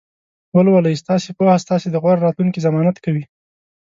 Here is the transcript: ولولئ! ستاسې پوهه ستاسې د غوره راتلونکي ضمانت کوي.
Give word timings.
ولولئ! 0.55 0.93
ستاسې 1.03 1.29
پوهه 1.37 1.57
ستاسې 1.65 1.87
د 1.91 1.95
غوره 2.03 2.23
راتلونکي 2.27 2.63
ضمانت 2.65 2.97
کوي. 3.05 3.23